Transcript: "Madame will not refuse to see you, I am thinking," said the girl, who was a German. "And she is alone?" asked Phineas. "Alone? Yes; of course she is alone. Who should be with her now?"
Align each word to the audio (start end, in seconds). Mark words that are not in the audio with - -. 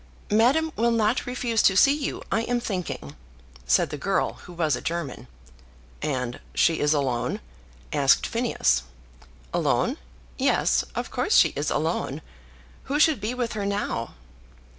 "Madame 0.31 0.73
will 0.75 0.89
not 0.89 1.27
refuse 1.27 1.61
to 1.61 1.77
see 1.77 1.93
you, 1.93 2.23
I 2.31 2.41
am 2.45 2.59
thinking," 2.59 3.15
said 3.67 3.91
the 3.91 3.99
girl, 3.99 4.33
who 4.49 4.53
was 4.53 4.75
a 4.75 4.81
German. 4.81 5.27
"And 6.01 6.39
she 6.55 6.79
is 6.79 6.95
alone?" 6.95 7.39
asked 7.93 8.25
Phineas. 8.25 8.81
"Alone? 9.53 9.97
Yes; 10.39 10.83
of 10.95 11.11
course 11.11 11.37
she 11.37 11.49
is 11.49 11.69
alone. 11.69 12.23
Who 12.85 12.99
should 12.99 13.21
be 13.21 13.35
with 13.35 13.53
her 13.53 13.63
now?" 13.63 14.15